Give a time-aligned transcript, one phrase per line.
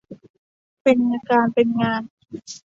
[0.83, 0.99] เป็น
[1.29, 2.01] การเป็นงาน